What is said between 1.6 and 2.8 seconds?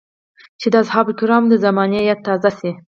زمانې ياد تازه شي.